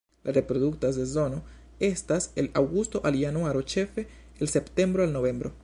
La 0.27 0.31
reprodukta 0.35 0.89
sezono 0.99 1.41
estas 1.89 2.27
el 2.43 2.49
aŭgusto 2.63 3.03
al 3.11 3.19
januaro, 3.25 3.61
ĉefe 3.75 4.07
el 4.39 4.55
septembro 4.57 5.07
al 5.09 5.19
novembro. 5.19 5.57